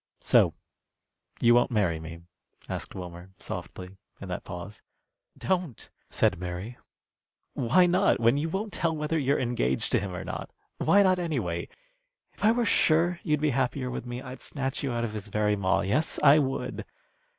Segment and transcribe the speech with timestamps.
[0.21, 0.55] "So
[1.41, 2.21] you won't marry me?"
[2.67, 4.81] asked Wilmer, softly, in that pause.
[5.37, 6.79] "Don't!" said Mary.
[7.53, 10.49] "Why not, when you won't tell whether you're engaged to him or not?
[10.79, 11.67] Why not, anyway?
[12.33, 15.27] If I were sure you'd be happier with me, I'd snatch you out of his
[15.27, 15.81] very maw.
[15.81, 16.83] Yes, I would.